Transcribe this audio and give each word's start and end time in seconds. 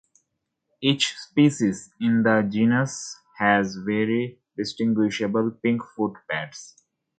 Each 0.81 1.15
species 1.15 1.91
in 2.01 2.23
the 2.23 2.41
genus 2.41 3.17
has 3.37 3.75
very 3.75 4.39
distinguishable 4.57 5.51
pink 5.61 5.83
foot 5.95 6.13
pads. 6.27 6.75